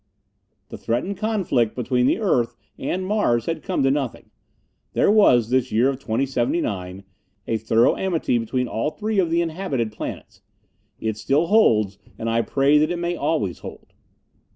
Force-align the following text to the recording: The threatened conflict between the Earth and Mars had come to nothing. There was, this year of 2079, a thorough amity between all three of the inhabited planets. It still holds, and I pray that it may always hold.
The 0.69 0.79
threatened 0.79 1.17
conflict 1.17 1.75
between 1.75 2.07
the 2.07 2.17
Earth 2.17 2.55
and 2.79 3.05
Mars 3.05 3.45
had 3.45 3.61
come 3.61 3.83
to 3.83 3.91
nothing. 3.91 4.31
There 4.93 5.11
was, 5.11 5.51
this 5.51 5.71
year 5.71 5.89
of 5.89 5.99
2079, 5.99 7.03
a 7.47 7.57
thorough 7.59 7.95
amity 7.95 8.39
between 8.39 8.67
all 8.67 8.89
three 8.89 9.19
of 9.19 9.29
the 9.29 9.41
inhabited 9.43 9.91
planets. 9.91 10.41
It 10.99 11.17
still 11.17 11.45
holds, 11.45 11.99
and 12.17 12.31
I 12.31 12.41
pray 12.41 12.79
that 12.79 12.89
it 12.89 12.97
may 12.97 13.15
always 13.15 13.59
hold. 13.59 13.93